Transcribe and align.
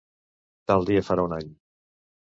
Tal 0.71 0.89
dia 0.91 1.05
farà 1.11 1.29
un 1.31 1.39
any! 1.41 1.57